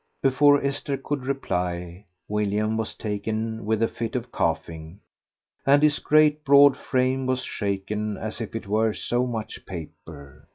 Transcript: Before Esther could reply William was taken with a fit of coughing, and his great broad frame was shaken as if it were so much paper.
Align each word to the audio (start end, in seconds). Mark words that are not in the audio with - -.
Before 0.23 0.59
Esther 0.65 0.97
could 0.97 1.27
reply 1.27 2.05
William 2.27 2.75
was 2.75 2.95
taken 2.95 3.65
with 3.67 3.83
a 3.83 3.87
fit 3.87 4.15
of 4.15 4.31
coughing, 4.31 4.99
and 5.63 5.83
his 5.83 5.99
great 5.99 6.43
broad 6.43 6.75
frame 6.75 7.27
was 7.27 7.43
shaken 7.43 8.17
as 8.17 8.41
if 8.41 8.55
it 8.55 8.65
were 8.65 8.93
so 8.93 9.27
much 9.27 9.63
paper. 9.67 10.47